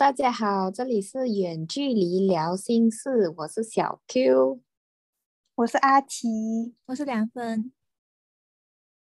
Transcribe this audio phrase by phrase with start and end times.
[0.00, 4.62] 大家好，这里是远距离聊心事，我是小 Q，
[5.56, 7.70] 我是阿奇，我是梁芬。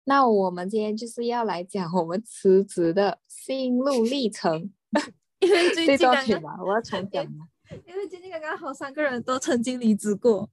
[0.05, 4.73] 那我们今天就是要来讲我们辞职的心路历程。
[5.41, 7.47] 因为最近刚刚，我要重讲吗？
[7.85, 10.49] 因为最近刚刚好三个人都曾经离职过，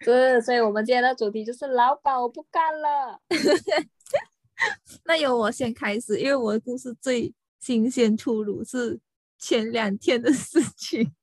[0.00, 3.22] 是，所以我们今天的主题就是老板我不干了。
[5.06, 9.00] 那由我先开始，因为我的故事最新鲜出炉，是
[9.38, 11.14] 前两天的事情。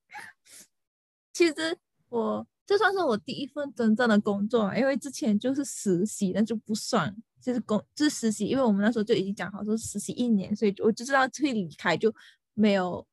[1.31, 1.77] 其实
[2.09, 12.11] 我这算是我第一份真正的工作，因为之前就是实习，那就不算，就是工就是实习，因为我们那时候就已经讲好说实习一年，所以我就知道会离开，就
[12.55, 13.05] 没有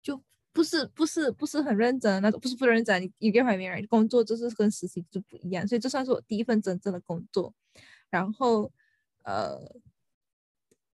[0.00, 7.52] 就不是不是不是很认真那种，不是不认真，你一个外面人工作就是跟实习就不一样，所以这算是我第一份真正的工作，
[8.08, 8.70] 然后。
[9.24, 9.60] 呃，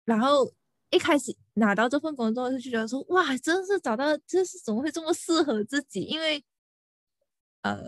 [0.04, 0.52] 然后
[0.90, 6.02] 一开始拿到这份工作就觉得说，哇，真是找到，这是怎么会这么适合自己？
[6.02, 6.44] 因为，
[7.62, 7.80] 呃，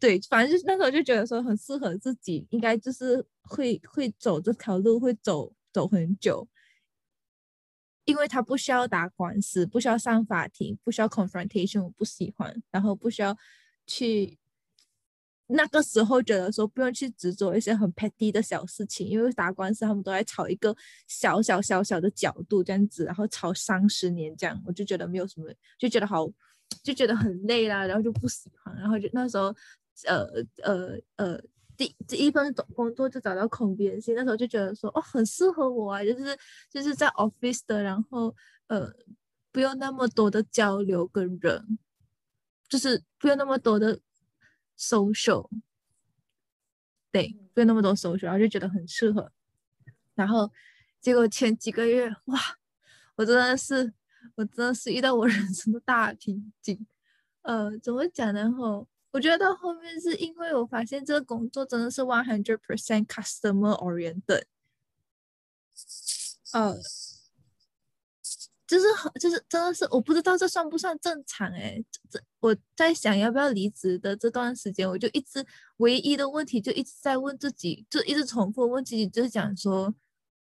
[0.00, 6.48] 对，反正就是那时候就觉得说很适合自己，应该就是会会走这条路，会走走很久，
[8.04, 13.36] 因为他不需要打官司，不需要上法庭，不需要 confrontation，我不喜欢，然后不需要
[13.86, 14.38] 去。
[15.54, 20.74] 那个时候觉得说不用去执着一些很 petty 的小事情，因为打官司他们都在吵一个
[21.06, 26.26] 小小小小的角度这样子，然后吵三十年这样，我就觉得没有什么，就觉得好，
[26.82, 29.54] 就觉得很累啦，然后就不喜欢，然后就那时候，
[30.06, 30.26] 呃
[30.62, 31.40] 呃呃，
[31.76, 36.38] 第第一份工作就找到空边性，那时候就觉得说哦很适合我啊，就是
[36.70, 38.34] 就是在 office 的，然后
[38.68, 38.90] 呃
[39.50, 41.78] 不用那么多的交流跟人，
[42.68, 43.98] 就是不用那么多的。
[44.78, 45.48] social，
[47.10, 49.32] 对，不用那么多 social，然后就觉得很适合。
[50.14, 50.50] 然后
[51.00, 52.38] 结果前几个月，哇，
[53.16, 53.92] 我真的是，
[54.34, 56.86] 我真的是遇到我人生的大瓶颈。
[57.42, 58.50] 呃，怎么讲呢？
[58.52, 64.44] 后我觉得到后面是因为我发现这个工作真的是 one hundred percent customer oriented。
[66.52, 66.76] 呃。
[68.66, 71.82] 就是很，就是真的是，我不知道这算不算正常哎。
[72.08, 75.44] 这我在想要不要离职的这段时间，我就一直
[75.78, 79.94] 唯一的问题就一直在问自己，就一直重复问自己，就是讲说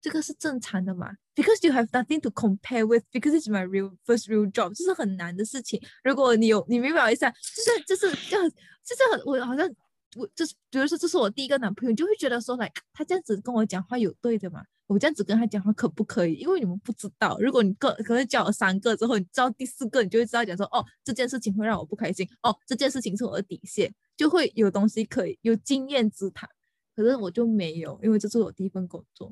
[0.01, 5.81] 这个是正常的嘛？Because you have nothing to compare with, because it's my real first real job，这是很难的事情。
[6.03, 9.69] 如果你有，你明白我一下，就是就是就就是很，我好像
[10.15, 14.63] 我就是比如说这是我第一个男朋友，就会觉得说来他这样子跟我讲话有对的吗？
[14.89, 16.33] 我这样子跟他讲话可不可以？
[16.33, 26.49] 因为你们不知道，如果你个可能教了三个之后，你知道第四个，你就会知道讲说，哦，这件事情会让我不开心，哦，这件事情是我的底线，就会有东西可以有经验之谈。
[26.95, 29.31] 可是我就没有，因为这是我第一份工作，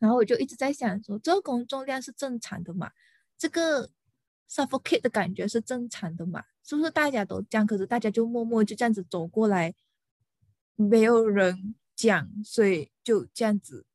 [0.00, 2.90] 然后我就一直在想说，这个工作量是正常的嘛？
[3.38, 3.88] 这个
[4.50, 6.42] suffocate 的感觉是正常的嘛？
[6.64, 7.64] 是不是大家都这样？
[7.64, 9.72] 可是大家就默默就这样子走过来，
[10.74, 13.86] 没有人讲，所以就这样子。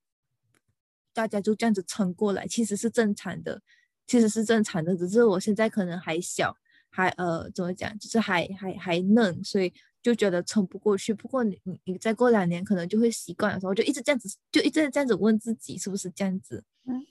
[1.19, 3.61] 大家就这样子撑过来，其实是正常的，
[4.07, 4.95] 其实是正常的。
[4.95, 6.55] 只是我现在可能还小，
[6.89, 11.13] 还呃怎么讲，就是还还还嫩，所以就觉得撑不过去。
[11.13, 16.63] 不过你你你再过两年，可能就会习惯的时候，就一直这样子，就一直这样子问自己是不是这样子。
[16.85, 17.05] 嗯。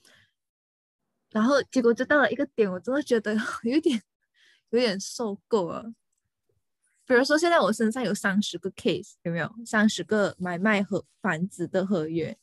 [1.30, 4.00] 然后结果就到了一个点，我真的觉得 有点
[4.70, 5.92] 有点受够了。
[7.04, 12.38] 比如说现在我身上有三十个 case，有没有三十个买卖和房子的合约？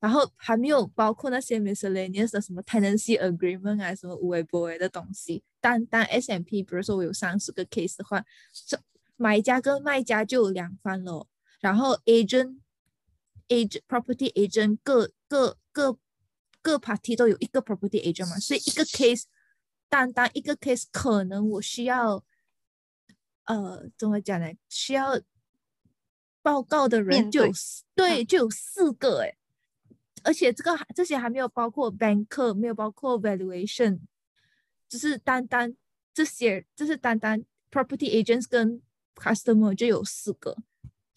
[0.00, 5.42] 然后还没有包括那些 miscellaneous 的什么 tenancy agreement 啊，什么无微不微的东西。
[5.60, 8.24] 单单 S M P，比如说我有三十个 case 的话，
[8.66, 8.78] 这
[9.16, 11.26] 买家跟卖家就有两方了。
[11.60, 12.58] 然后 agent
[13.48, 15.98] agent property agent 各各各
[16.62, 19.24] 各 party 都有一个 property agent 嘛，所以一个 case
[19.88, 22.24] 单单一个 case 可能我需要
[23.46, 24.46] 呃怎么讲呢？
[24.68, 25.20] 需要
[26.40, 27.42] 报告的人就
[27.96, 29.37] 对就有四个哎。
[30.24, 34.00] 而且这个还这些还没有包括 banker，没有包括 valuation，
[34.88, 35.74] 只是单单
[36.14, 38.80] 这些，就是单单 property agents 跟
[39.14, 40.56] customer 就有四个，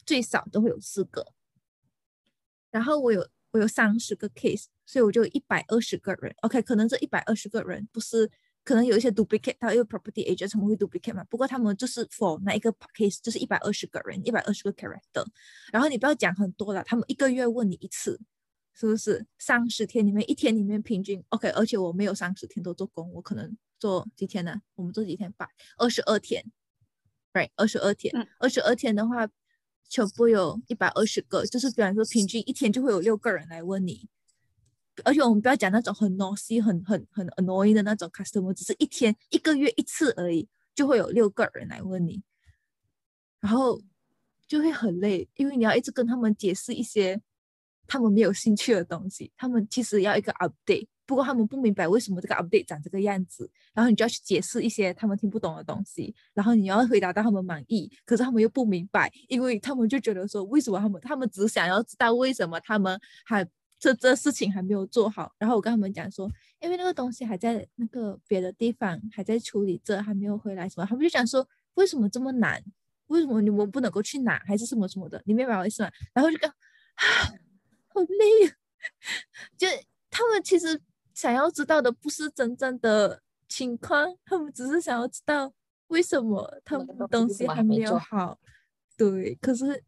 [0.06, 1.34] 最少都会有四个。
[2.70, 6.34] 然后我有我有三十个 case，所以我就一百二十个人。
[6.42, 8.30] OK，可能这一百二十个人不是，
[8.64, 11.24] 可能有一些 duplicate，他因为 property agent 他们会 duplicate 嘛。
[11.26, 15.26] 不过他们就是 for 那一个 case，就是一百二十个人，一百二十个 character。
[15.72, 18.20] 然后你不要讲很多了，他们一个月问你一次。
[18.74, 21.50] 是不是三十天里面一天里面平均 OK？
[21.50, 24.62] 而且我没有三十天都做工，我可能做几天呢？
[24.76, 25.50] 我们做几天吧？
[25.78, 26.44] 二十二天
[27.34, 27.50] ，right？
[27.56, 29.28] 二十二天，二十二天的话，
[29.90, 34.08] 全部有一百二十个，就是比方说平均一天就会有六个人来问你，
[35.04, 42.24] 而且我们不要讲那种很 noisy、很很很 annoying 的那种 customer，只是一天一个月一次而已，就会有六个人来问你，
[43.42, 43.82] 然后
[44.48, 47.22] 就会很累，因为你要一直跟他们解释一些
[47.92, 63.46] 他们没有兴趣的东西，他们其实要一个 update，不过他们不明白为什么这个 update 长这个样子，然后你就要去解释一些他们听不懂的东西，然后你要回答到他们满意，可是他们又不明白，因为他们就觉得说为什么他们他们只想要知道为什么他们还
[63.78, 72.64] 这这事情还没有做好，然后我跟他们讲说，因为那个东西还在那个别的地方还在处理这还没有回来什么，他们就讲说为什么这么难，
[73.08, 75.92] 为什么你们不能够去拿还是什么什么的，你明白我意思吗？
[76.14, 76.50] 然后就跟
[77.94, 78.56] 好累啊，
[79.58, 79.68] 就
[80.10, 80.82] 他们其实
[81.14, 85.54] 想要知道的不是真正的情况，他们只是想要知道
[85.88, 88.40] 为什么他们的东西还没有好。
[88.98, 89.84] 对，可是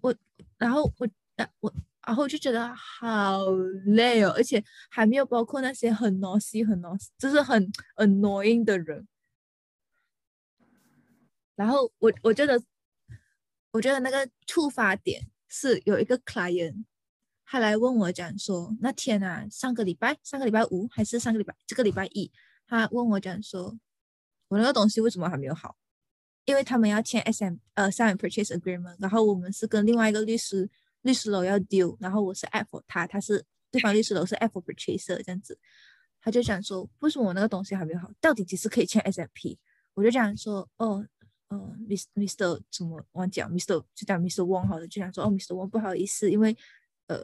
[0.00, 0.14] 我，
[0.56, 1.72] 然后我，呃我，
[2.06, 3.46] 然后就觉得好
[3.86, 9.06] 累哦，而且还没有包括那些很 noisy、很 noisy，就是很 annoying 的人。
[11.54, 12.60] 然后我我觉得，
[13.70, 16.84] 我觉得那个触发点是有一个 client，
[17.50, 22.30] 他来问我讲说，那天啊，上个礼拜，上个礼拜五还是上个礼拜这个礼拜一，
[22.66, 23.78] 他问我讲说，
[24.48, 25.74] 我那个东西为什么还没有好？
[26.44, 30.68] 因为他们要签 S M 呃 sell and purchase agreement，然后我们是跟另外一个律师
[31.00, 35.58] 律师楼要 deal，然后我是 app for 他，他是对方律师楼是 app for purchaser 这样子，
[36.20, 38.10] 他就讲说，为什么我那个东西还没有好？
[38.20, 39.58] 到底几时可以签 S M P？
[39.94, 41.06] 我就讲说，哦。
[41.50, 41.56] 呃
[41.88, 42.04] ，Mr.
[42.14, 42.60] Mr.
[42.70, 43.82] 怎么忘讲？Mr.
[43.94, 44.44] 就讲 Mr.
[44.44, 45.54] Wong 好了，就讲说哦，Mr.
[45.54, 46.54] Wong 不好意思，因为
[47.06, 47.22] 呃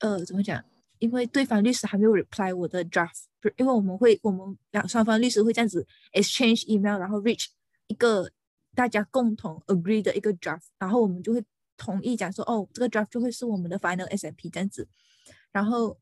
[0.00, 0.62] 呃怎么讲？
[0.98, 3.22] 因为对方律师还没有 reply 我的 draft，
[3.56, 7.46] 因为我们会我们两双方律师会这样子 exchange email，然后 reach
[7.86, 8.30] 一个
[8.74, 11.42] 大家共同 agree 的一个 draft，然后我们就会
[11.78, 14.86] 同意讲说哦，这个 draft 就会是我们的 final SMP 这样子。
[15.52, 15.98] 然后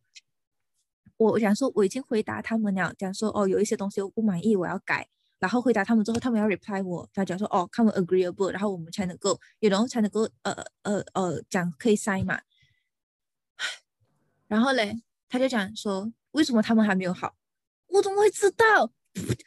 [1.16, 5.08] 我讲说我已经回答他们了，讲说哦有一些东西我不满意，我要改。
[5.38, 10.52] 然后回答他们之后，他们要 reply 我，他讲说哦，他们 agreeable，然后我们才能够，然后才能够呃
[10.82, 12.40] 呃呃讲可以 sign 嘛。
[14.48, 17.34] 然后嘞，他就讲说为什么他们还没有好？
[17.88, 18.90] 我怎么会知道？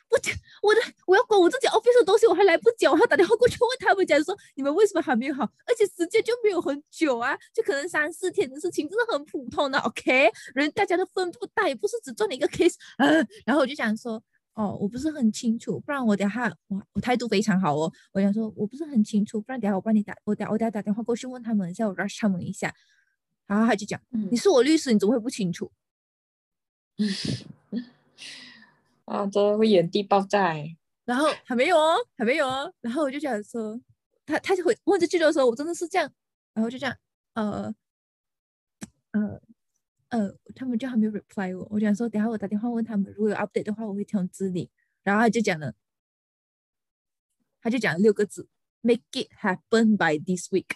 [0.09, 0.19] 我
[0.63, 5.43] 我的我要管我自己 office 的东西，我还来不及，我还打电话过去问他们，讲说你们为什么还没有好？
[5.65, 9.79] 而且时间就没有很久啊，就可能三四天的事情，真的很普通的。
[9.79, 12.75] OK，人大家的分不大，也不是只做了一个 case。
[12.97, 14.21] 嗯，然后我就讲说。
[14.53, 17.89] 哦，我不是很清楚，不然我等下我我态度非常好哦。
[18.11, 22.71] 我想说，我不是很清楚，不然等下我帮你打，我等我等下打电话过去问他们一下，我 rush 他们一下。
[23.51, 23.99] 然后他就讲，
[24.31, 25.69] 你是我律师，你怎么会不清楚？
[29.03, 30.55] 啊，真的会原地爆炸。
[31.03, 32.73] 然后还没有哦，还没有哦。
[32.79, 33.77] 然后我就讲说，
[34.25, 36.09] 他他就会问这句的时候，我真的是这样，
[36.53, 36.95] 然后就这样，
[37.33, 37.75] 呃，
[39.11, 39.41] 呃。
[40.11, 44.69] 呃，他们就还没有 reply 我，我想说，等下我打电话问他们，如果有 update 的话，我会通知你。
[45.03, 45.73] 然后他就讲了，
[47.61, 48.49] 他就讲了六个字
[48.81, 50.75] ：make it happen by this week。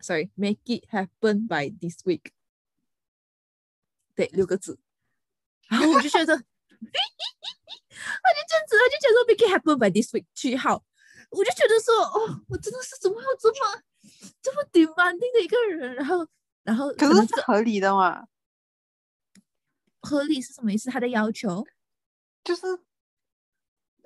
[0.00, 2.32] Sorry，make it happen by this week。
[4.14, 4.78] 对，六个字。
[5.68, 6.44] 然后我就觉得， 他就
[8.48, 10.26] 这样子，他就讲说 make it happen by this week。
[10.34, 10.84] 句号，
[11.30, 13.82] 我就觉得说，哦，我真的是怎么有这么
[14.40, 15.94] 这么 demanding 的一个人？
[15.96, 16.26] 然后，
[16.62, 18.28] 然后可是是合理的嘛？
[20.00, 20.88] 合理是什么意思？
[20.88, 21.66] 他的要求
[22.44, 22.64] 就是，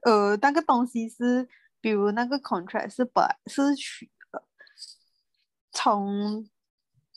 [0.02, 1.46] 呃，那个东西是，
[1.80, 4.10] 比如那个 contract 是本是取
[5.72, 6.48] 从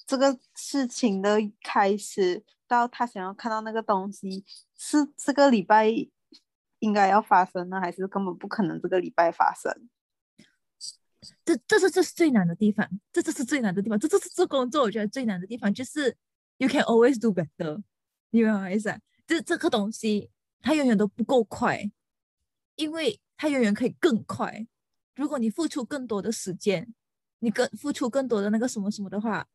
[0.06, 4.46] 这个事情的开始到他想要看到那个东西，
[4.78, 5.90] 是这个礼拜
[6.80, 9.90] 应该要发生呢，还是根本不可能这个礼拜发生？
[11.46, 16.16] 这这是这是最难的地方，这这是最难的地方，这这是做工作我觉得最难的地方，就是
[16.58, 17.82] you can always do better。
[18.32, 18.94] 你明白我意思？
[19.26, 20.30] 这这个东西
[20.60, 21.90] 它永远都不够快，
[22.76, 24.68] 因为它永远可以更快。
[25.16, 26.94] 如果你付出更多的时间，
[27.44, 29.46] 你更付出更多的那个什么什么的话，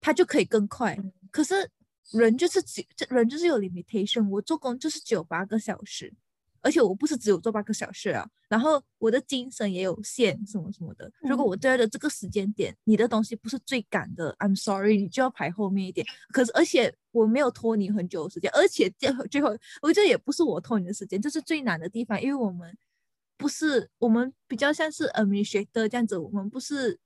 [0.00, 0.96] 它就可以更快。
[1.30, 1.68] 可是
[2.12, 6.12] 人就是只人就是有 limitation，我做工就是只有八个小时。
[6.62, 11.08] 而且我不是只有做八个小时啊，然后我的精神也有限，什么什么的。
[11.20, 16.04] 如果我对的这个时间点，你的东西不是最赶的，I'm sorry，你就要排后面一点。
[16.32, 22.76] 可是，而且我没有拖你很久的时间，而且最后最后，我觉得也不是我拖你的时间，这是最难的地方，因为我们
[23.36, 26.98] 不是我们比较像是 administrator 这样子，我们不是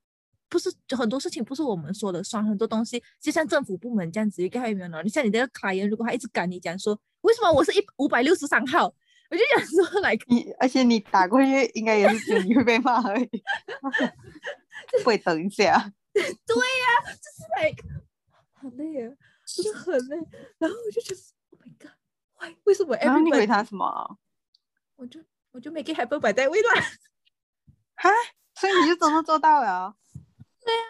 [0.50, 5.00] 不是很多事情不是我们说了算，很多东西就像政府部门这样子，一个还有没有呢？
[5.02, 8.92] 你像你那个卡爷，如果他一直赶你讲说，为什么我是一五百六十三号？
[9.30, 13.30] 我就想说， 来你，而且你打过去，应该也是只有你会被骂而已，
[14.99, 15.92] 不 会等一下。
[16.12, 16.35] 对呀，
[17.07, 17.85] 就是 like
[18.52, 19.14] 好累啊，
[19.47, 20.16] 就是很很累，
[20.59, 21.21] 然后我就觉得
[21.52, 23.30] ，Oh my god，why 为什么然后你？
[23.30, 24.19] 回他什么？
[24.97, 25.21] 我就
[25.52, 26.83] 我就没给 happy birthday 啦，
[27.95, 28.11] 哈，
[28.57, 29.95] 所以你就真的做到了。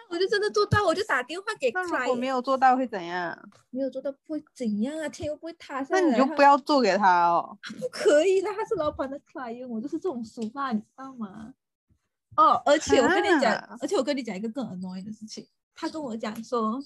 [0.09, 3.37] 我就真的做到，我就打电话给那如果没有做到会怎样？
[3.69, 7.57] 没有做到不会怎样啊，天又不会塌下来，那你就不要做给他哦。
[7.79, 11.53] 不可以的，他是老板的 client，我就是这种俗话，你知道吗？
[12.35, 16.81] 哦，而且我跟你讲哈，而且我跟你讲一个更 annoying 的事情，他跟我讲说，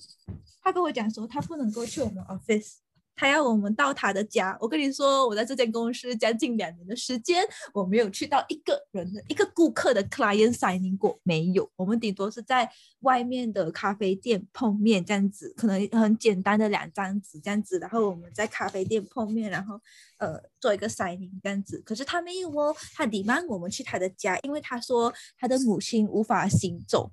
[0.62, 2.78] 他跟我讲说，他不能够去我们 office，
[3.16, 4.58] 他要我们到他的家。
[4.60, 7.44] 我跟你说，我在这间公司将近两年的时间，
[7.74, 11.70] 我没有去到一个人的一个顾客的 client signing 过，没有。
[11.76, 12.70] 我们顶多是在
[13.00, 19.80] 外面的咖啡店碰面这样子，可能很简单的两张纸这样子，然后我们在咖啡店碰面，然后
[20.18, 21.82] 呃做一个 signing 这样子。
[21.86, 27.12] 可是他没有哦，他 demand 我们去他的家，因为他说他的母亲无法行走，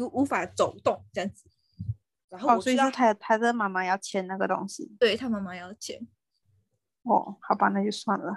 [0.00, 1.44] 无无法走动这样子。
[2.34, 4.92] 然后哦，我知道所以是他他的妈妈要签那个东西。
[4.98, 5.98] 对他妈妈要签，
[7.04, 8.34] 哦，好吧，那就算了。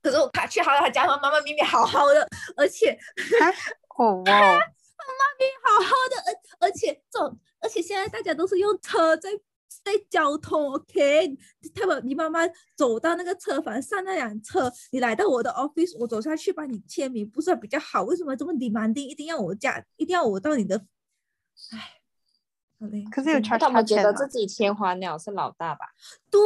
[0.00, 2.92] 可是我他去他他家，他妈妈明明好好的，而且
[3.40, 3.50] 哈，
[3.98, 4.60] 哦 哇哦，
[5.64, 9.28] 好好的，而而且这种，而且现在大家都是用车在
[9.84, 11.36] 在交通，OK？
[11.74, 12.40] 他们你妈妈
[12.76, 18.04] 走到那个车房上那辆车，你来到我的 office，我走下去帮你签名，不是比较好？
[18.04, 19.08] 为什么这么 demanding？
[19.08, 20.84] 一定要我家，一定要我到你的？
[21.72, 21.97] 唉，
[23.10, 25.86] 可是有真的 charge 他他钱啊们觉得自己签还了是老大吧？
[26.30, 26.40] 对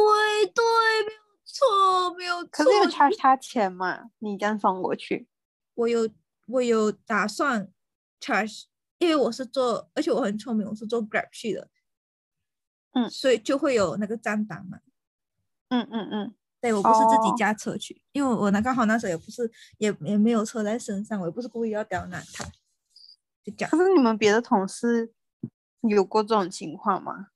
[0.53, 0.63] 对，
[1.05, 2.49] 没有错，没有错。
[2.51, 4.09] 可是有他钱嘛？
[4.19, 5.27] 你这样送过去，
[5.75, 6.09] 我有
[6.47, 7.69] 我有打算
[8.19, 8.63] charge，
[8.97, 11.69] 因为我是做，而且我很聪明，我是做 Grab 去的，
[12.93, 14.79] 嗯所以就会有那个账单嘛。
[15.69, 22.43] 嗯嗯嗯，对我不是自己哦驾车去，因为我那刚好那时候也不是也也没有车在身上，我也不是故意要刁难他，
[23.43, 25.11] 就这样可，是你们别的同事
[25.89, 27.27] 有过这种情况吗？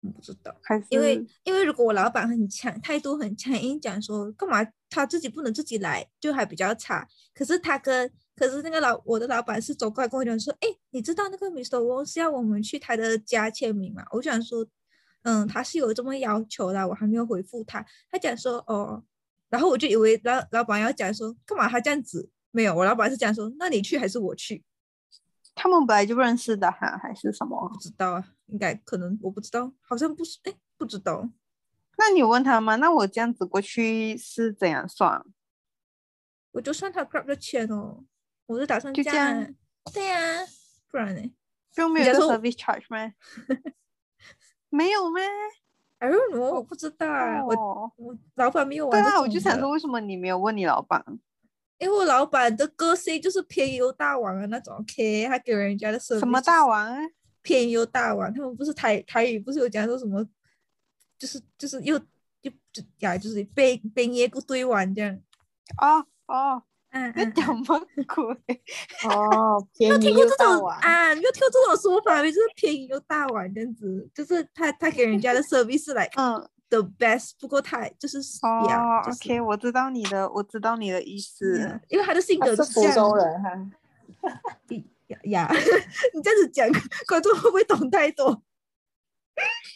[0.00, 0.54] 不知道。
[0.62, 7.06] 还是因为因为如果我老板很强，态度很强硬，讲说干嘛他自己不能自己来，就还比较差。
[7.34, 11.78] 可是他跟可是那个老我的老板是走过来跟我讲说，哎，你知道那个 Mr.
[11.78, 14.02] Wong 是要我们去他的家签名吗？
[14.12, 14.66] 我想说，
[15.24, 17.84] 嗯，他是有这么要求的，我还没有回复他。
[18.10, 19.04] 他讲说，哦，
[19.50, 24.64] 然后我就以为老老板要讲说干嘛他这样子，没有，我老板是讲说，那你去还是我去？
[25.62, 27.76] 他们本来就认识的哈，还是什么不？
[27.76, 31.28] 知道啊，应该可能我不知道，好像不是，哎，不知道。
[31.98, 32.76] 那你有问他吗？
[32.76, 35.22] 那我这样子过去是怎样算？
[36.52, 38.02] 我就算他 Grab 的钱哦，
[38.46, 39.54] 我就打算就这样
[39.92, 40.18] 对呀、
[40.90, 41.30] 不然呢
[41.70, 43.12] 就没有 service charge 吗？
[44.70, 45.20] 没有吗
[45.98, 47.44] ？？I don't know，我不知道啊。
[47.44, 51.04] 我哦，我老板没有对啊，我就想说，为什么你没有问你老板？
[51.80, 56.96] 因为我老板的个性就是偏优大王的那种，OK，他给人家的 service 什么大王啊？
[57.42, 60.22] 偏优大王，他们不是台台语不是有讲说什么，
[61.18, 61.98] 就是就是又
[62.42, 65.18] 就就呀，就是被被捏个对完这样。
[65.80, 68.62] 哦哦，嗯嗯，你讲乜鬼？
[69.08, 70.36] 哦，没有听过这。
[70.36, 71.14] 种啊？
[71.14, 72.30] 没有听过这种说法没？
[72.30, 78.18] 就是便宜又大碗这样子，就是他他给人家的 service 是 like 嗯，the best，不过太就是
[78.68, 81.60] 呀、哦就是，OK，我知道你的，我知道你的意思。
[81.60, 83.50] 呀因为他的性格是福州人哈，
[85.08, 85.50] 呀呀，
[86.14, 86.66] 你这样子讲，
[87.06, 88.42] 观众会不会懂太多？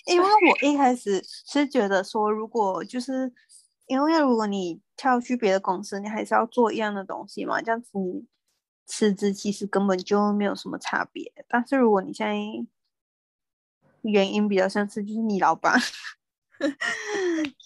[0.07, 3.33] 因为我一开始是觉得说，如果就是
[3.87, 8.27] 因为如果你跳去别的公司，你还是要做一样的东西嘛，这样子你
[8.87, 11.33] 辞职其实根本就没有什么差别。
[11.49, 12.37] 但是如果你现在
[14.03, 15.81] 原因比较像是就是你老板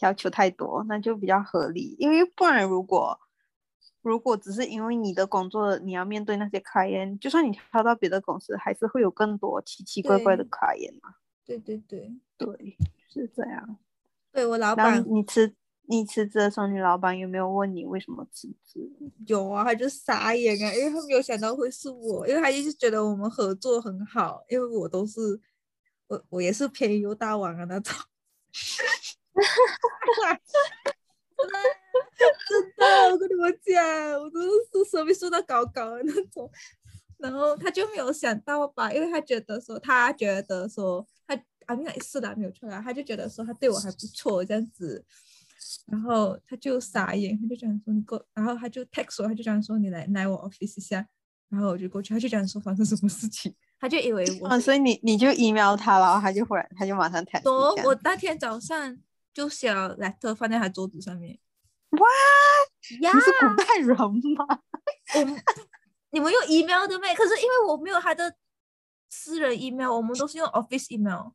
[0.00, 1.96] 要求太多，那就比较合理。
[1.98, 3.18] 因为不然如果
[4.02, 11.14] 如果只是因为你的工作你要面对那些 client，就算你跳到别的公司，还是会有更多奇奇怪怪的对 client 嘛。
[11.44, 12.76] 对对对，对，
[13.08, 13.78] 是这样。
[14.30, 15.54] 对我老板你辞
[15.86, 18.90] 你辞职的时候，你老板有没有问你为什么辞职？
[19.26, 25.20] 有啊，他就傻眼啊，因为他没有想到会是我，因为他一直觉得我们合作很好，因为我都是
[26.06, 27.94] 我我也是便宜又大王的那种。
[32.48, 36.50] 真的，我跟你们讲，我都是手臂瘦到高高的那种。
[37.18, 41.34] 然后他就没有想到吧，因为他觉得说，他觉得说，他
[41.66, 45.04] 啊，没有是的，没有错啦，他就觉得说他对我还不错这样子，
[45.86, 51.06] 然后他就傻眼，他就讲说你过，然后他就 text 我，他就讲说你来来我 office 一下，
[51.48, 57.42] 然后我就过去，他就讲说发生什么事情，他就以为我啊，所以你你就 email 他，然后他就忽然他就马上这样
[57.84, 58.96] 我那天早上
[59.32, 61.38] 就写了 letter 放在他桌子上面。
[61.90, 62.00] 哇，
[63.00, 63.96] 呀你是古代人
[64.36, 64.60] 吗？
[66.10, 67.14] 你们用 email 的没？
[67.14, 68.34] 可是因为我没有他的
[69.10, 71.32] 私人 email，我们都是用 office email。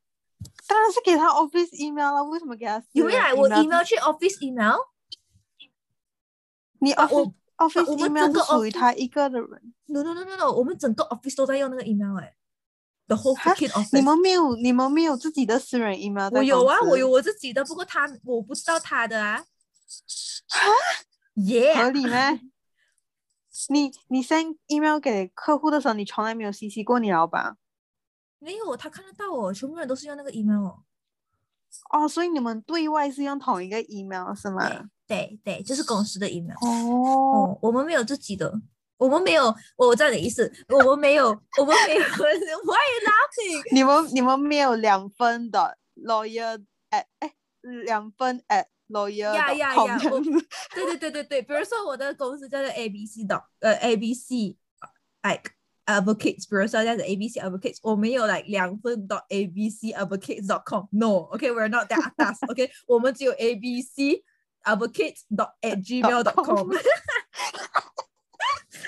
[0.68, 4.76] 当然是给他 office email 了，为什么给他私人有没有来我 email？email 去 office email？
[6.80, 7.34] 你啊我 office
[7.68, 12.36] office email 是属于他一个的人，No no no no no，我们整个 office 都在用那个 email 哎
[13.08, 13.38] ，the whole。
[13.92, 19.46] 你们没有你们没有自己的私人 email 在我有啊，我有我自己的，不过他我不知道他的啊。
[20.50, 20.72] 合
[21.36, 22.40] Yeah，理吗？
[23.70, 27.56] 你你 send email 给客户的时候，你从来没有 CC 过你老板
[28.40, 30.84] 没有，他看得到我，全部人都是用那个 email 哦。
[31.92, 34.90] 哦，所以你们对外是用同一个 email 是吗？
[35.14, 36.56] 对对，就是公司的 email。
[36.62, 36.68] 哦，
[37.54, 38.52] 哦，我们没有自己的，
[38.98, 41.30] 我们没有，我知道你的意思，我们没有，
[41.60, 42.02] 我们没有。
[42.02, 43.74] Why are you laughing？
[43.74, 50.00] 你们你们没有两分的 lawyer at 哎两分 at lawyer 呀呀呀
[50.74, 54.58] 对对对对对，比如说我的公司叫做 ABC 的，呃，ABC
[55.22, 55.52] like
[55.86, 64.24] advocates，比如说叫做 ABC advocates，我没有 like 两分 dot ABC advocates dot com，no，OK，we're、not that atas，OK，、我们只有 ABC
[64.64, 66.70] advocates dot at gmail dot com。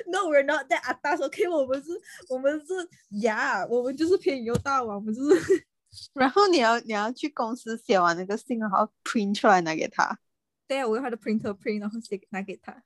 [0.08, 1.22] No, we're not that atas.
[1.22, 1.90] OK，我们是，
[2.30, 2.74] 我们是
[3.12, 5.66] ，Yeah，我们就是偏右大王，我们就是
[6.14, 10.20] 然后你要你要去公司写完那个信，然后 print 出来拿给他，
[10.68, 12.84] 对啊，我用他的 printer print，然后写拿给他。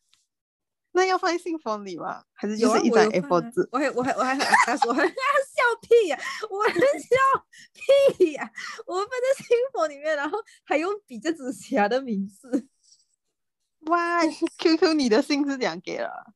[0.91, 2.23] 那要放在信封里吗？
[2.33, 3.69] 还是就是一张我有放 A4 啊纸？
[3.71, 5.01] 我还我还我还很他说 笑
[5.81, 6.19] 屁呀、
[6.49, 7.15] 我很笑
[8.17, 8.49] 屁呀、
[8.85, 12.67] 我放在信封里面，然后还用笔在纸写他的名字。
[13.87, 14.19] 哇
[14.57, 16.33] ，QQ 你的信是怎样给了？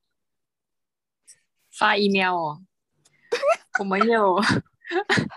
[1.72, 2.62] 发 email 哦。
[3.80, 4.54] 我们有还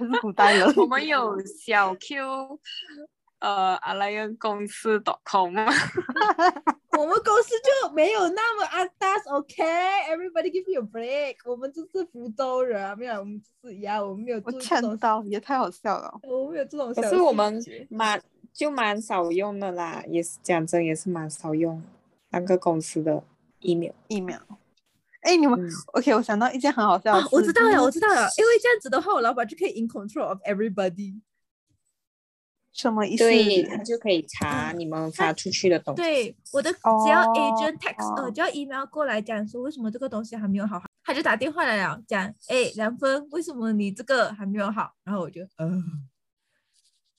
[0.05, 0.67] 是古代人？
[0.77, 2.61] 我们有小 Q，
[3.39, 5.57] 呃，阿莱恩公司 .com，
[6.99, 11.37] 我们公司就没有那么 a d a s OK，everybody、give me a break。
[11.51, 16.21] 我们就是福州人啊，没有，我们就是一样，我们没有我注意这种呛，到，也太好笑了。
[16.25, 17.59] 我们有这种小可是我们
[17.89, 18.23] 蛮
[18.53, 21.83] 就蛮少用的啦，也是讲真也是蛮少用
[22.39, 23.23] 那个公司的
[23.61, 23.93] email。
[24.09, 24.41] email。
[25.23, 26.15] 哎，你们、嗯 OK？
[26.15, 31.21] 我想到一件很好笑的啊事，，我知道了，我知道了，因为这样子的话，我老板就可以 in control of everybody。
[32.73, 33.25] 什么意思？
[33.25, 36.03] 对，他就可以查你们发出去的东西。
[36.03, 44.93] 对，我的只要哦 agent text，、呃，哦只要 email 过来讲说为什么这个东西还没有好，他就打电话来了，讲，哎，梁芬，为什么你这个还没有好？
[45.05, 45.83] 然后我就，呃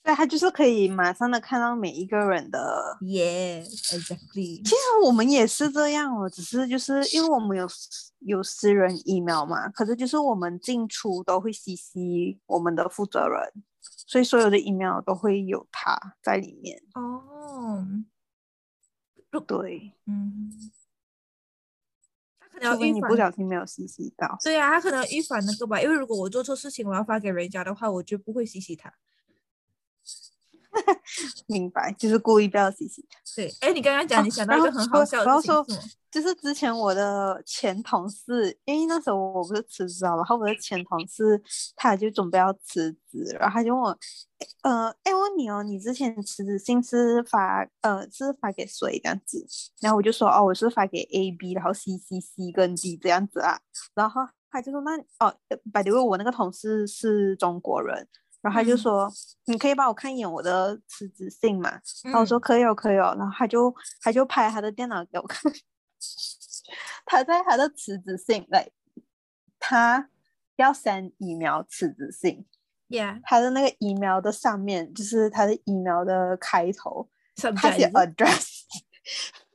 [0.07, 2.97] 对，他就是可以马上的看到每一个人的。
[3.01, 7.67] ，yes，exactly，其实我们也是这样哦，只是就是因为我们有
[8.19, 16.81] 有私人 email 嘛，可是就是我们进出都会 CC 我们的负责人，所以所有的 email 都会有他在里面。
[16.95, 17.85] 哦，
[19.45, 20.53] 对，嗯，
[22.39, 24.37] 他可能要除非你不小心没有 CC 到。
[24.41, 28.93] 对啊，他可能预防那个吧，因为如果我做错事情，我要发给人家的话，我就不会 CC 他。
[31.47, 33.19] 明白，就是故意不要 CC 他。
[33.35, 35.65] 对，哎，你刚刚讲哦你想到一个很好笑的事情我要说？
[36.09, 41.39] 就是之前我的前同事，因为那时候我不是辞职了，然后我的前同事
[41.75, 43.99] 他就准备要辞职，然后他就问我，
[44.63, 49.45] 呃，哎，我问你哦，你之前辞职信是发呃是发给谁这样子？
[49.81, 53.59] 然后我就说哦，我是发给 A、B，然后 C、C、C 跟 D 这样子啊，
[53.93, 55.35] 然后他就说那哦
[55.71, 58.07] ，by the way，我那个同事是中国人。
[58.47, 59.11] 然后他就嗯说
[59.43, 61.69] ：“你可以帮我看一眼我的辞职信嘛？”
[62.05, 63.13] 然后我嗯说可以哦，可以哦。
[63.17, 65.51] 然后他就他就拍他的电脑给我看，
[67.05, 68.69] 他在他的辞职信来，
[69.59, 70.09] 他
[70.55, 72.45] 要 send email 辞职信
[72.87, 77.09] ，，Yeah，他的那个 email 的上面就是他的 email 的开头，
[77.57, 78.61] 他写 address，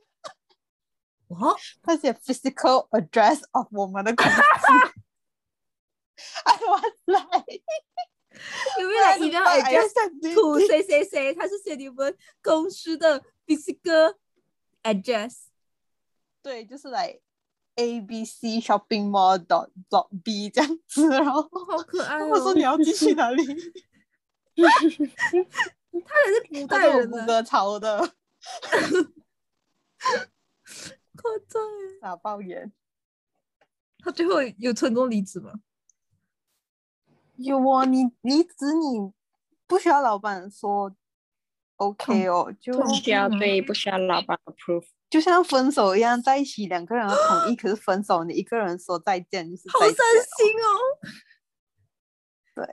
[1.29, 4.33] 哦，他写 physical address of 我们的公司。
[6.45, 7.63] I was like，
[8.79, 9.93] 因为来 email address
[10.33, 14.15] 图图谁谁谁，他是写你们公司的 physical
[14.83, 15.45] address。
[16.41, 17.19] 对，就是来
[17.75, 22.27] A B C shopping mall dot dot B 这样子，然后好可爱哦！
[22.27, 23.43] 我说你要寄去哪里？
[24.55, 27.97] 他也是古代人呢，谷歌抄的，
[31.15, 31.99] 夸张耶！
[32.01, 32.71] 傻爆眼。
[33.99, 35.53] 他最后有成功离职吗？
[37.37, 39.11] 有啊，你你指你
[39.67, 40.95] 不需要老板说
[41.77, 44.85] OK 哦，就不需要嗯对，不需要老板 approve。
[45.09, 49.91] 就像分手一样，在一起两个人要同意， 可是分手你一个人说再见就是好伤。
[49.91, 50.77] 心哦！
[52.55, 52.65] 对，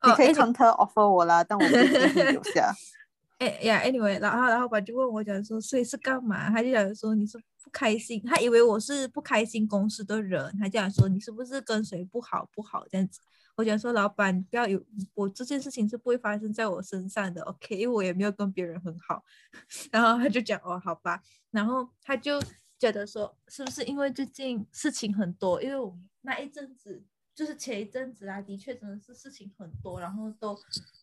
[0.00, 2.72] 哦你可以哎 counter offer 我啦，但我不一定会留下。
[3.38, 6.50] 哎呀，anyway，然后然后老板就问我讲说，所以是干嘛？
[6.50, 13.20] 他就讲说你是不开心，他以为我是不开心公司的人，他就讲说你是不是跟谁不好不好这样子。
[13.60, 17.76] 我讲说，老板，不要有我这件事情是不会发生在我身上的，OK？
[17.76, 19.22] 因为我也没有跟别人很好。
[19.92, 21.22] 然后他就讲，哦，好吧。
[21.50, 22.40] 然后他就
[22.78, 25.62] 觉得说，是不是因为最近事情很多？
[25.62, 30.58] 因为我那一阵子，就是前一阵子啊，的确真的是事情很多，然后都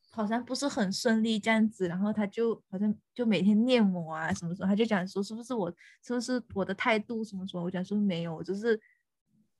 [0.09, 1.87] 好像不是很顺利这样子。
[1.87, 5.71] 然后他就好像就每天念我啊，什么什么，他就讲说，是不是我，
[6.03, 7.61] 是不是我的态度什么什么？
[7.61, 8.81] 我讲说没有，就是。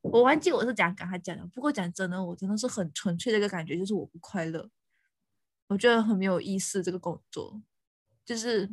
[0.02, 4.70] 我忘记我是讲跟他讲的，不过讲真的，我真的是很纯粹的一个感觉，就是我不快乐，
[5.68, 6.82] 我觉得很没有意思。
[6.82, 7.62] 这个工作
[8.24, 8.70] 就是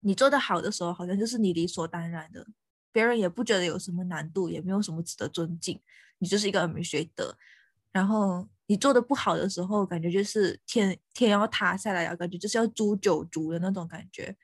[0.00, 2.46] 你做的好的时候，好像就是你理所当然的，
[2.90, 5.80] 别人也不觉得有什么难度，也没有什么值得尊敬，
[6.18, 7.36] 你就是一个没学的。
[7.92, 14.36] 然后你做的不好的时候，感觉就是天天要塌下来了，感觉就是要诛九族的那种感觉。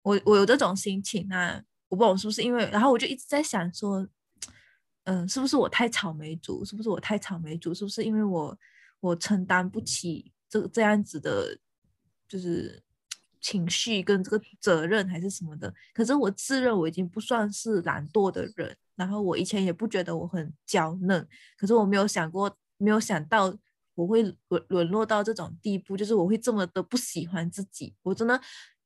[0.00, 4.08] 我我有这种心情啊，我不懂是不是因为，然后我就一直在想说。
[5.04, 6.64] 嗯，是不是我太草莓族？
[6.64, 7.74] 是不是我太草莓族？
[7.74, 8.58] 是不是因为我
[9.00, 11.58] 我承担不起这这样子的，
[12.26, 12.82] 就是
[13.38, 15.72] 情绪跟这个责任还是什么的？
[15.92, 23.54] 可是我自认我已经不算是懒惰的人，然后我以前也不觉得我很娇嫩，可是我没有想过，没有想到
[23.94, 27.94] 我会沦沦落到这种地步，就是我会这么的不喜欢自己。
[28.02, 28.40] 我真的，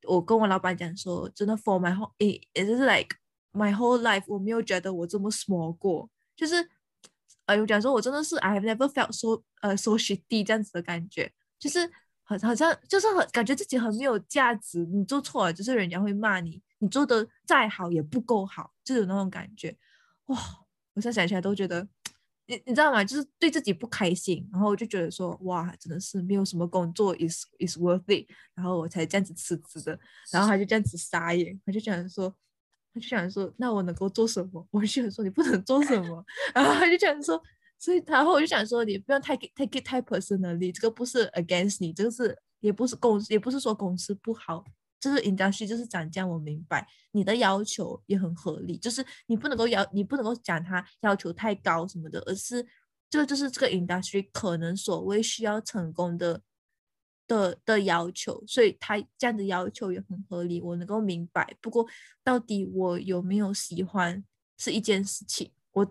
[0.09, 3.17] 我跟我老板讲说，真的 for my whole，也也就是 like。
[3.53, 6.69] My whole life，我没有觉得我这么 small 过，就是，
[7.47, 11.91] 哎，我讲说，我真的是 I have never felt so 呃 so shitty 这样子的感觉，就是
[12.23, 19.77] 好好像就是很感觉自己很没有价值，你做错了就是人家会骂你，你做的再好也不够好，就有那种感觉，
[20.27, 20.39] 哇！
[20.93, 21.89] 我现在想起来都觉得，
[22.47, 23.03] 你你知道吗？
[23.03, 29.99] 就是对自己不开心，然后我就觉得说，哇，真的是没有什么工作 is is worth it，然后我才这样子辞职的，
[30.31, 32.33] 然后他就这样子傻眼，他就讲说。
[32.93, 34.67] 他就想说，那我能够做什么？
[34.71, 36.25] 我就想说，你不能做什么。
[36.55, 37.41] 然后他就想说，
[37.79, 44.65] 所以然后我就想说，你不要太 take it 太 personally，这个不是 against 你，这个是也不是公，也不是说公司不好，
[44.99, 52.67] 就是 industry 就是涨价，我明白你的要求也很合理，就是你不能够要，你不能够讲他要求太高什么的，而是
[53.11, 56.43] 这个就是这个 industry 可能所谓需要成功的。
[57.29, 61.57] 的的要求，所以他这样的要求也很合理，我能够明白。
[61.61, 61.87] 不过，
[62.25, 64.25] 到底我有没有喜欢
[64.57, 65.53] 是一件事情。
[65.73, 65.87] 我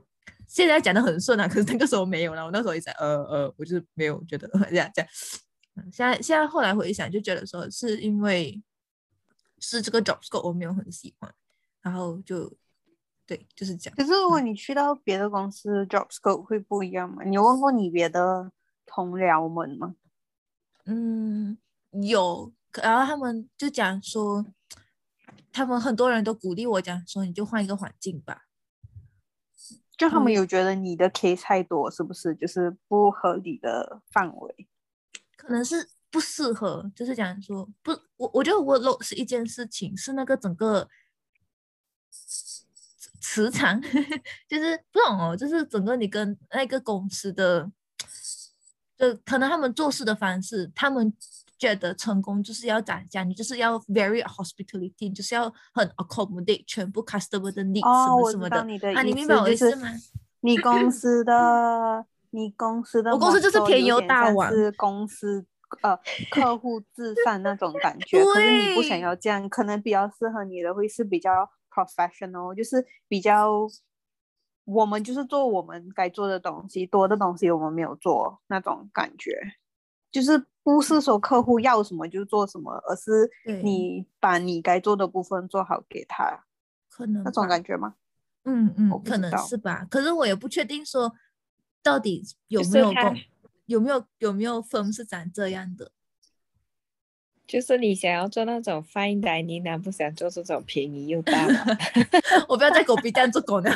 [0.48, 2.44] 现在讲的很顺啊，可是那个时候没有了。
[2.44, 5.10] 我那时候也在呃呃，我就是没有觉得这样 这样。
[5.92, 8.62] 现在现在后来回想，就觉得说是因为
[9.60, 11.32] 是这个 job scope 我没有很喜欢，
[11.84, 12.52] 然后就
[13.28, 13.96] 对，就是这样。
[13.96, 17.24] 可是如果你去到别的公司，job scope 会不一样吗？
[17.24, 18.52] 你有问过你别的
[18.88, 19.96] 同僚们吗？
[20.90, 21.58] 嗯，
[22.02, 24.46] 有，然后他们就讲说，
[25.52, 28.46] 他们很多人都鼓励我讲说，你就换一个环境吧。
[29.98, 32.34] 就他们有觉得你的 K 太多，是不是？
[32.36, 34.68] 就是不合理的范围，
[35.36, 36.90] 可能是不适合。
[36.96, 40.88] 就是讲说，不，我我觉得我 low 是一件事情，是那个整个
[43.20, 43.82] 磁场，
[44.48, 47.70] 就是不懂哦，就是整个你跟那个公司的。
[48.98, 51.14] 就可能他们做事的方式，他们
[51.58, 58.58] 觉得成功就是要涨价，你就是要 very hospitality，就是要很 accommodate 全部 customer 的 needs 什么什么的。
[58.96, 59.88] 啊，你明白我意思吗？
[60.42, 65.46] 你公司的，你公司的，我公司就是偏油大王，是公司
[65.82, 65.98] 呃
[66.32, 68.24] 客户至上那种感觉。
[68.24, 73.68] 可是你不想要这样，可能比较适合你的会是比较 professional，就是比较。
[74.68, 79.32] 我们就是做我们该做的东西，多的东西我们没有做，那种感觉，
[80.12, 83.32] 就是不是说客户要什么就做什么，而是
[83.64, 86.44] 你把你该做的部分做好给他，
[86.90, 87.96] 可能那种感觉吗？
[88.44, 89.88] 嗯嗯，可能是吧。
[89.90, 91.14] 可是我也不确定说
[91.82, 93.18] 到底有没有工，
[93.68, 95.92] 有没有有没有分是长这样的。
[97.48, 101.34] 就是你想要做那种 fine dining，那不想做这种便宜又大。
[102.50, 103.72] 我不要在狗逼蛋做狗呢。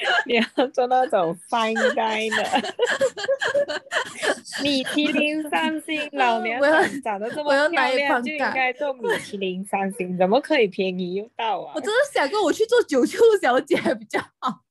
[0.26, 2.42] 你要做那种 fine dining 的，
[4.62, 6.60] 米其林三星，老娘
[7.02, 11.72] 长得这么漂亮，就应该做米其林三星，怎么可以便宜又到啊？
[11.74, 14.60] 我真的想过我去做九舅小姐比较好。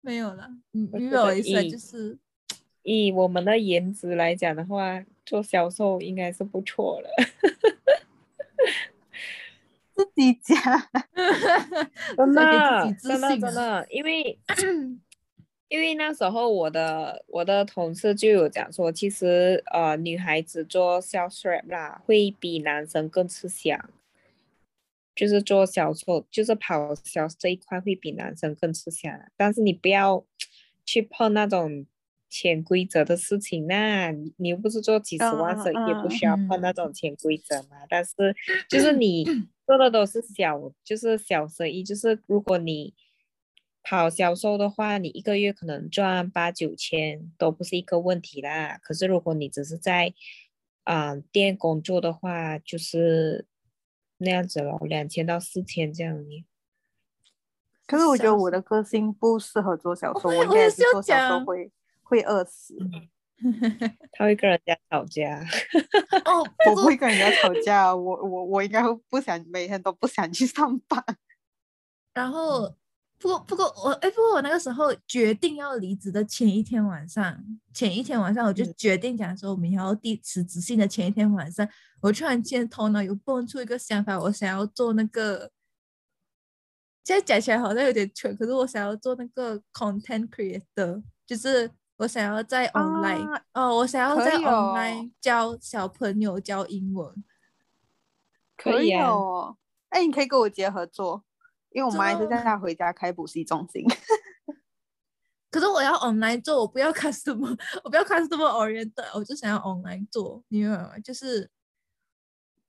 [0.00, 2.18] 没有了，嗯，没有意思，就是
[2.82, 7.08] 以我们的颜值来讲的话，做销售应该是不错了。
[9.98, 10.56] 自己讲，
[12.16, 14.38] 真的，真的，真的，因为
[15.68, 23.90] 因为那时候我的我的同事就有讲说，其实呃，女孩子做销售啦，会比男生更吃香，
[25.16, 29.12] 就是做销售，就是跑销这一块会比男生更吃香。
[29.36, 30.24] 但是你不要，
[30.86, 31.84] 去碰那种
[32.30, 37.84] 潜规则的事情，那你你又不是做几十万生意，也不需要碰那种潜规则嘛。
[37.90, 38.12] 但是
[38.70, 39.26] 就是你
[39.68, 42.94] 做的都是小，就是小生意，就是如果你
[43.82, 48.78] 跑销售的话，你一个月可能赚八九千都不是一个问题啦。
[48.82, 50.14] 可是如果你只是在
[50.84, 53.44] 啊店工作的话，就是
[54.16, 56.18] 那样子了，两千到四千这样。
[57.86, 61.70] 可是我觉得我的个性不适合做销售，我应该是做销售会
[62.02, 62.74] 会饿死。
[64.12, 65.40] 他会跟人家吵架。
[66.24, 71.02] 哦，我 不会跟人家吵架，我我我应该会不想每天都不想去上班。
[72.14, 72.74] 然后，
[73.18, 77.38] 不过不过我哎，不过我那个时候决定要离职的前一天晚上，
[77.72, 81.68] 前一天晚上我就决定讲说我们要递辞职信的前一天晚上，
[82.00, 85.50] 我突然间头脑有蹦出一个想法，我想要做那个。
[87.04, 97.24] 现在讲起来好像有点蠢，可是我想要做那个 content creator，就是我想要在 online 哦，我想要在 online 教小朋友教英文，
[98.56, 99.56] 可以哦。
[99.90, 101.24] 哎，你可以跟我结合做，
[101.70, 103.84] 因为我妈一直在他回家开补习中心。
[105.50, 110.98] 可是我要 online 做，我不要 customer，我不要 customer oriented，我就想要 online 做，你明白吗？
[110.98, 111.50] 就是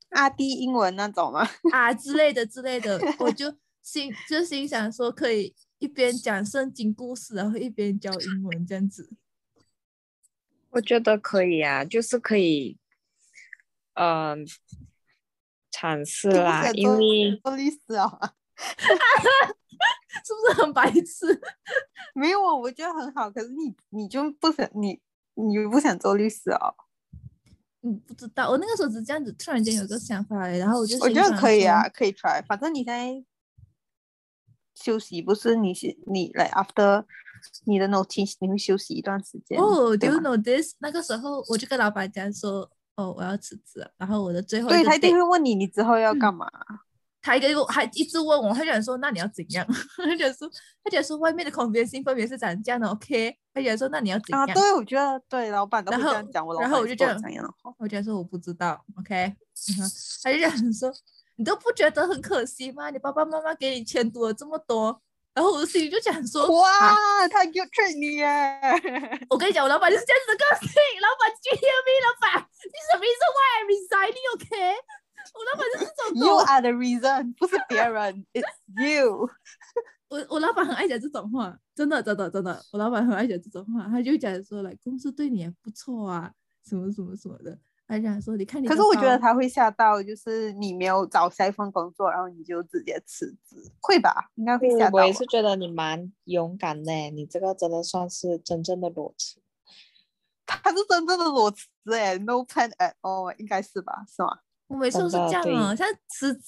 [0.09, 1.47] 阿 D 英文那种吗？
[1.71, 3.55] 啊之类的之类的， 我就。
[3.81, 9.09] 心就心想说，可以一边讲圣经故事，然后一边教英文这样子。
[10.71, 12.77] 我觉得可以啊，就是可以，
[13.93, 14.45] 嗯，
[15.71, 18.07] 尝试啦，因为做律师啊，
[20.23, 21.41] 是不是很白痴？
[22.13, 23.31] 没有啊，我觉得很好。
[23.31, 25.01] 可是你你就不想你
[25.33, 26.75] 你不想做律师哦？
[27.81, 28.49] 嗯，不知道。
[28.49, 32.45] 我那个时候只是这样子，突然间有个想法，然后我就我觉得可以啊，可以 try。
[32.45, 33.23] 反正你现在。
[34.81, 37.03] 休息不是你是你来 after
[37.65, 40.75] 你的 notice 你会休息一段时间哦，Do you know this？
[40.79, 43.85] 那个时候我就跟老板讲说，哦，我要辞职。
[43.97, 46.47] 然后我的最后对他一定会问你，你之后要干嘛？
[47.21, 49.65] 他一个还一直问我，他讲说，那你要怎样？
[49.97, 50.49] 他讲说，
[50.83, 53.35] 他讲说外面的空间性分别是长这样的，OK？
[53.53, 54.41] 他讲说，那你要怎样？
[54.45, 56.45] 啊，对，我觉得对，老板都会这样讲。
[56.45, 57.17] 我然后我就这样，
[57.77, 59.35] 我讲说我不知道，OK？
[60.23, 60.91] 他就讲说。
[61.39, 62.89] 你都不觉得很可惜吗？
[62.89, 65.01] 你爸爸妈妈给你钱多了这么多，
[65.33, 66.69] 然后我的心里就讲说：哇，
[67.29, 68.59] 他有劝你耶！
[69.29, 70.75] 我跟你讲，我老板就是这样子的个性。
[70.99, 71.95] 老板，you hear me？
[72.03, 74.75] 老板，你什么意思？Why I'm resigning？OK？
[75.33, 76.19] 我老板就是这种。
[76.19, 79.29] You are the reason，不是别人，It's you。
[80.09, 86.33] 我我老板很爱讲这种话，真的真的真的，我老板很爱讲这种话，他就讲说来公司对你也不错啊，
[86.67, 87.57] 什么什么什么的。
[87.89, 94.29] 还想说，你看你，可是我觉得他会吓到，就是你没有找下一份工作，然后你就直接辞职，会吧？
[94.35, 94.99] 应该会吓到。
[94.99, 99.41] 我也是觉得你蛮勇敢的，你这个真的算是真正的裸辞。
[100.45, 104.05] 他是真正的裸辞哎，no plan at all，应该是吧？
[104.07, 104.37] 是吗？
[104.67, 106.39] 我每次都是这样啊，像实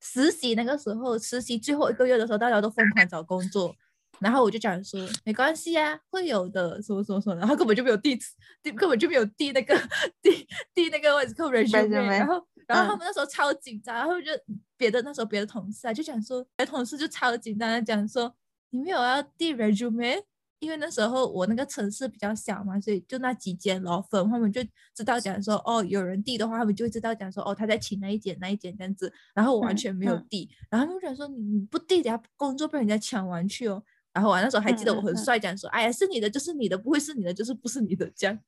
[0.00, 3.74] 实习那个时候，实习最后一个月的时候，大家都疯狂找工作。
[4.20, 8.16] 然后我就讲说没关系啊，会有的，什么什么什么，然后根本就没有递
[8.62, 9.76] 递，根本就没有递那个
[10.22, 14.30] 递递那个位置扣 resume，然后然后他们那时候超紧张，然后就
[14.76, 18.34] 别的那时候别的同事啊就讲说，别的同事就超紧张的讲说，
[18.70, 20.22] 你没有要递 resume，
[20.58, 24.62] 因为那时候我那个城市比较小嘛，所以就那几间老粉，他们就
[24.94, 33.82] 知道讲说，哦有人递的话，他们就会知道讲说，哦他在请那一间那一间这样子，然后我完全没有递，然后他们就讲说，你不递，等下工作被人家抢完去哦。
[34.16, 38.38] 然后我那时候还记得我很帅，讲说：“哎呀，是你的就是你的，不会是你的就是不是你的。”这样。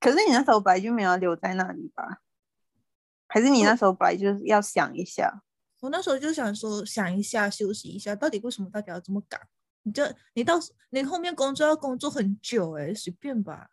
[0.00, 2.20] 可是你那时候本来就没有留在那里吧？
[3.28, 5.44] 还是你那时候本来就是要想一下？
[5.78, 9.40] 我那时候就想说，想一下，休息一下，到底为什么大家要这么赶？
[9.84, 10.58] 你这你到
[10.90, 13.70] 你后面工作要工作很久哎，随便吧。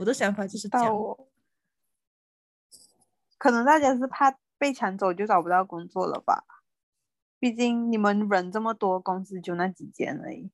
[0.00, 0.94] 我的想法就是这样。
[3.38, 6.44] 可能大家是怕被抢走就找不到工作了吧？
[7.40, 10.50] 毕竟你们人这么多，公司就那几间而已。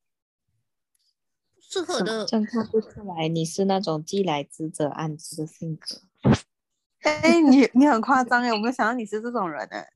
[1.60, 6.00] 适合的，真看不出来你是那种既来之则安之的性格。
[7.00, 9.88] 哎，你你很夸张哎，我没有想到你是这种人哎。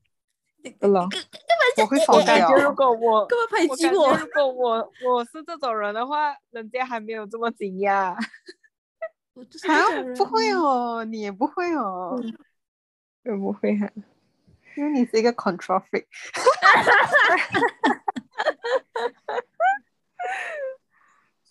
[0.61, 1.07] 对了，
[1.77, 4.15] 我会我感觉如果我，根本排挤我？
[4.15, 8.13] 如果我我是这种人的话，人家还没有这么惊讶。
[8.13, 8.17] 啊，
[10.15, 12.21] 不会哦，你也不会哦，
[13.23, 13.89] 也不会哈。
[14.77, 16.05] 因为你是一个 control freak，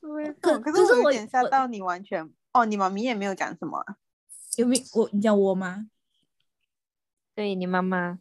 [0.41, 3.85] 可可是我有点吓到你，完全哦，你妈咪也没有讲什么，
[4.57, 5.87] 有没我你讲我吗？
[7.35, 8.19] 对你妈妈，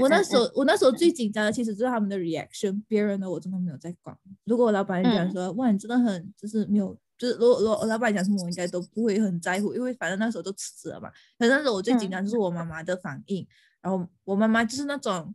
[0.00, 4.16] 我那时候我那时候最紧张的其实就是他们的 reaction，别人的我真的没有在管。
[4.44, 11.10] 如果我老板讲说哇你真的很就是没有，就是如果如果我老板讲什么我应该都不会很在乎，因为反正那时候都辞职了嘛。
[11.38, 13.46] 可那时候我最紧张就是我妈妈的反应，
[13.82, 15.34] 然后我妈妈就是那种，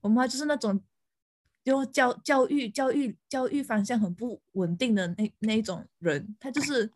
[0.00, 0.80] 我妈就是那种，
[1.64, 6.90] 就教教育教育教育方向很不稳定的那那一种人，她就是。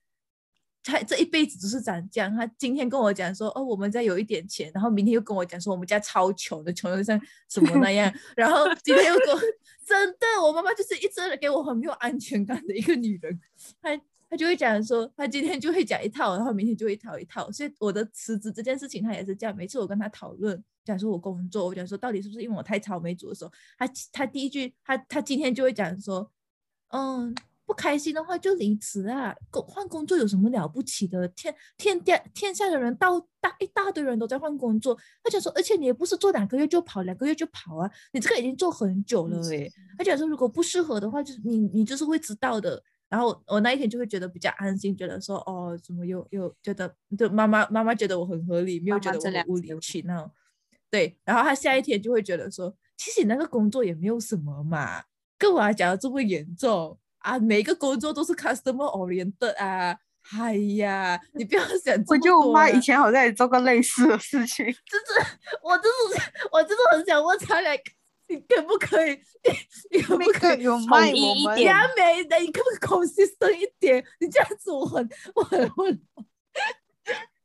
[0.83, 2.35] 她这一辈子只是长这样。
[2.35, 8.11] 她今天跟我讲说，哦，我们家有一点钱，然后明天又跟我讲说，我们家超穷的，穷的像什么那样。
[8.35, 9.41] 然后今天又跟我，
[9.87, 13.39] 真的，我妈妈就是一直给我很没有安全感的一个女人。
[13.83, 13.91] 她
[14.31, 17.51] 她就会讲说，他今天就会讲一套，然后明天就会套一套。
[17.51, 19.55] 所以我的辞职这件事情，他也是这样。
[19.55, 26.31] 每次我跟他讨论，讲说我工作，我讲说到底是不是因为我太草莓族的时候，他他第一句，他他今天就会讲说，
[26.91, 27.35] 嗯。
[27.67, 29.33] 不开心的话就离职啊！
[29.49, 31.29] 工换工作有什么了不起的？
[31.29, 34.99] 天天天天下的人，到大一大堆人都在换工作。
[35.23, 37.89] 他讲说，而且你也不是做两个月就跑，两个月就跑啊！
[38.13, 39.71] 你这个已经做很久了诶。
[39.97, 42.83] 他讲说，如果不适合的话，就是你你就是会知道的。
[43.11, 50.33] 然后我那一天就会觉得比较安心，觉得说哦，怎么又又觉得就妈妈妈妈觉得我很合理，没有觉得我无理取闹。
[50.89, 55.03] 对，然后他下一天就会觉得说，其实那个工作也没有什么嘛，
[55.37, 56.97] 跟我讲的这么严重。
[57.19, 59.95] 啊，每个工作都是 customer oriented 啊！
[60.33, 64.65] 哎呀，你不要想我觉得我妈以前好像也做过类似的事情。
[64.65, 67.77] 就是我就是我真的很想问他俩，
[68.31, 69.21] 你可不可以？
[69.91, 70.81] 你 可不可以统
[71.15, 71.75] 一一点？
[71.97, 74.05] 美的，你可不可以 consistent 一点？
[74.21, 76.01] 你这样子我很我很混。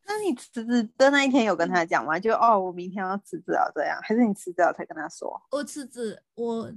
[0.08, 2.20] 那你辞职的那一天有跟他讲吗？
[2.20, 5.42] 就哦，我明天要辞职了这样，还是你辞职了才跟他说？
[5.52, 6.72] 我辞职，我。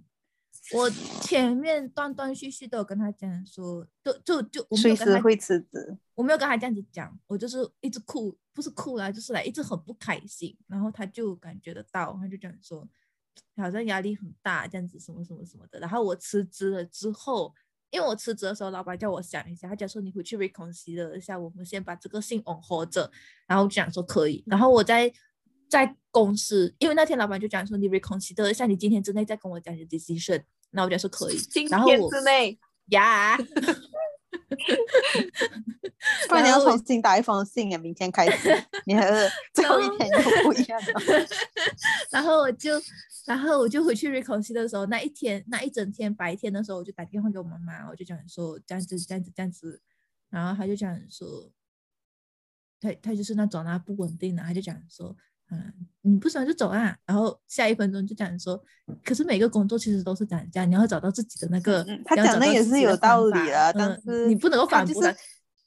[0.74, 0.90] 我
[1.22, 12.86] 前面断断续续都有跟他讲说，就就就我随时会辞职，我没有跟他这样子讲，我就是一直哭，不是哭啦，就是来一直很不开心，然后他就感觉得到，他就这样说
[13.56, 15.78] 好像压力很大这样子，什么什么什么的。
[15.78, 17.54] 然后我辞职了之后，
[17.90, 23.10] 因为我辞职的时候，老板叫我想一下，他讲说你回去 reconsider 一下，我们先把这个信 on hold 着，
[23.46, 24.44] 然后就讲说可以。
[24.46, 25.12] 然后我在
[25.68, 30.42] 在公司，因为那天老板就讲说你 reconsider 一下，你今天之内再跟我讲你的 decision。
[30.70, 32.58] 那我就说可以，今天之内
[32.90, 33.36] 呀，
[36.28, 37.78] 不然你要重新打一封信啊！
[37.78, 38.48] 明天开始，
[38.86, 41.26] 你还是最后一天又不一样了。
[42.10, 42.80] 然后我就，
[43.26, 49.82] 然后我就回去 recon 的时候，那一天那一整天白天的时候，我就打电话给我妈妈，我就讲说这样子这样子这样子，
[50.30, 51.52] 然后他就讲说，
[52.80, 55.16] 他他就是那种啊不稳定的，他就讲说。
[55.50, 56.96] 嗯，你不喜欢就走啊。
[57.06, 58.62] 然后下一分钟就讲说，
[59.04, 61.86] 可是每个工作其实都是涨价，你要找到自己的那个。
[62.04, 65.14] 他讲的也是有道理啊，但是你不能够反驳他。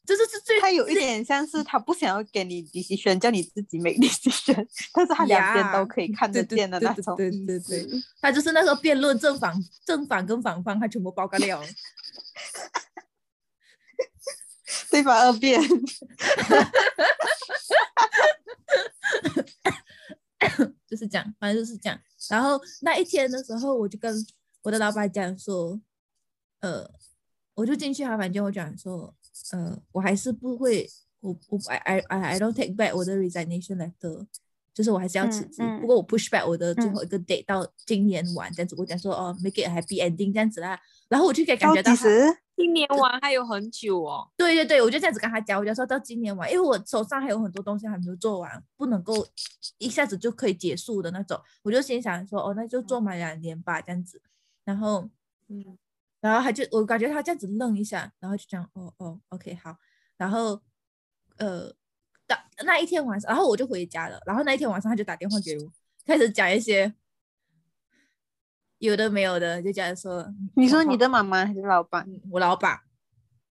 [0.03, 7.15] 这是是最他有一点像是他不想要给你 decision，叫你自己 make decision， 但是他两边都可以看得见的那种。
[7.15, 7.87] 对对对，
[8.19, 9.53] 他就是那时候辩论正反
[9.85, 11.63] 正反跟反方，他全部包干了。
[14.89, 15.61] 对方二辩。
[20.87, 21.99] 就是这样，反正就是这样。
[22.29, 24.13] 然后那一天的时候，我就跟
[24.63, 25.79] 我的老板讲说，
[26.61, 26.89] 呃，
[27.53, 29.15] 我就进去他房间，我讲说，
[29.51, 34.25] 呃，我还是不会，我我 I I I don't take back 我的 resignation letter，
[34.73, 35.61] 就是我还是要辞职。
[35.79, 38.75] 不过我 push back 我的最后一个 date 到今年晚这样子。
[38.77, 40.79] 我讲说，哦，make it happy ending 这样子啦。
[41.07, 41.93] 然后我就可以感觉到。
[42.61, 44.29] 今年完还有很久哦。
[44.37, 49.13] 对对对，我就这样子跟他讲，我就说到今年完，因为我手上还有很多东西还没有做完，不能够
[49.79, 51.41] 一下子就可以结束的那种。
[51.63, 54.21] 我就心想说，哦，那就做满两年吧，这样子。
[54.63, 55.09] 然后，
[55.47, 55.77] 嗯，
[56.19, 59.75] 然后他就，我感觉他这样子愣一下，然后就讲，哦哦，OK，好。
[60.17, 60.61] 然后，
[61.37, 61.73] 呃，
[62.27, 64.21] 打那一天晚上，然后我就回家了。
[64.25, 65.71] 然后那一天晚上他就打电话给我，
[66.05, 66.93] 开始讲一些。
[68.81, 72.07] 有的没有的，就讲说，你说你的妈妈还是老板？
[72.31, 72.73] 我老板。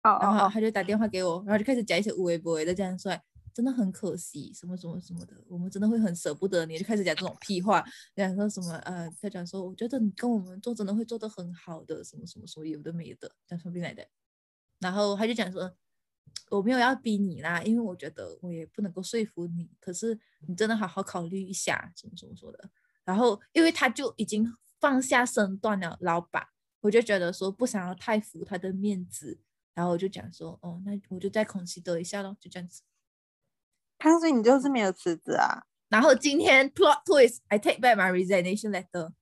[0.02, 3.16] 哦然后他就打电话给我，然后就开始讲一些无微不微的这样说，
[3.52, 7.84] 真的很可惜，什么什么什么的，我们真的会很舍不得你，就开始讲这种屁话，
[8.16, 14.04] 讲说什么呃，他讲说，我觉得你跟我们做真的会做得很好的，什么什么什么有的没的，讲说不来的。
[14.80, 15.70] 然后他就讲说，
[16.48, 22.70] 我没有要逼你啦，因为我觉得我也不能够说服你，可是你真的好好考虑一下，什么什么说的。
[23.04, 24.50] 然后因为他就已经。
[24.80, 26.48] 放下身段了，老板，
[26.80, 29.38] 我就觉得说不想要太服他的面子，
[29.74, 32.82] 然后我就讲说，哦，那我就再空息得一下咯，就这样子。
[33.98, 35.66] 他说你就是没有辞职啊？
[35.90, 39.12] 然后今天 plot twist，I take back my resignation letter。